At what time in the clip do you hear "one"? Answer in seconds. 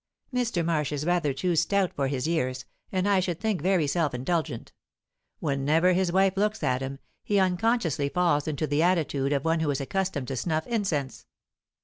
9.45-9.59